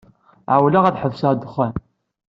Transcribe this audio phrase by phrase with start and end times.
[0.53, 1.73] Ɛewwleɣ ad ḥebseɣ ddexxan.